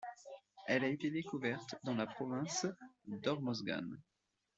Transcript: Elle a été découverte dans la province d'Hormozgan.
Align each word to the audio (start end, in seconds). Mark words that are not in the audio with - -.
Elle 0.65 0.83
a 0.83 0.87
été 0.87 1.11
découverte 1.11 1.75
dans 1.83 1.93
la 1.93 2.07
province 2.07 2.65
d'Hormozgan. 3.05 3.85